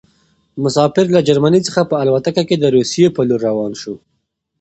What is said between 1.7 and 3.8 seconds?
په الوتکه کې د روسيې په لور روان